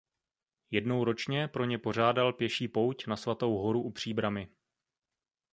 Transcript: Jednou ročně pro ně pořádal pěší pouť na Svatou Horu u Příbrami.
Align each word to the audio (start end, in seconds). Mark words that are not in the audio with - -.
Jednou 0.71 1.03
ročně 1.03 1.47
pro 1.47 1.65
ně 1.65 1.79
pořádal 1.79 2.33
pěší 2.33 2.67
pouť 2.67 3.07
na 3.07 3.15
Svatou 3.15 3.57
Horu 3.57 3.81
u 3.81 3.91
Příbrami. 3.91 4.47